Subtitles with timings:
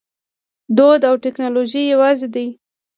[0.77, 2.47] دود او ټیکنالوژي یوځای دي.